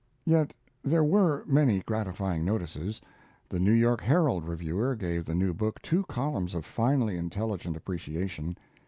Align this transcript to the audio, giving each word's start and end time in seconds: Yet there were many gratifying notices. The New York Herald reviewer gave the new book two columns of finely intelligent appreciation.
Yet 0.25 0.51
there 0.83 1.03
were 1.03 1.43
many 1.45 1.81
gratifying 1.81 2.43
notices. 2.43 2.99
The 3.47 3.59
New 3.59 3.71
York 3.71 4.01
Herald 4.01 4.47
reviewer 4.47 4.95
gave 4.95 5.25
the 5.25 5.35
new 5.35 5.53
book 5.53 5.79
two 5.83 6.05
columns 6.05 6.55
of 6.55 6.65
finely 6.65 7.17
intelligent 7.17 7.77
appreciation. 7.77 8.57